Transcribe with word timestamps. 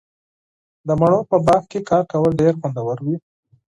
د 0.87 0.89
مڼو 0.99 1.19
په 1.29 1.37
باغ 1.45 1.61
کې 1.71 1.79
کار 1.89 2.03
کول 2.11 2.31
ډیر 2.41 2.53
خوندور 2.59 2.97
وي. 3.05 3.15